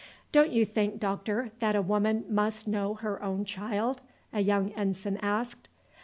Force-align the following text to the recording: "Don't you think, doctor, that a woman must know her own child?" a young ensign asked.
"Don't 0.31 0.49
you 0.51 0.65
think, 0.65 0.99
doctor, 0.99 1.51
that 1.59 1.75
a 1.75 1.81
woman 1.83 2.25
must 2.27 2.67
know 2.67 2.95
her 2.95 3.21
own 3.21 3.45
child?" 3.45 4.01
a 4.33 4.39
young 4.41 4.71
ensign 4.71 5.17
asked. 5.17 5.69